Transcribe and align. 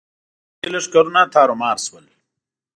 پردي 0.59 0.69
لښکرونه 0.73 1.21
تارو 1.33 1.55
مار 1.61 1.77
شول. 1.85 2.05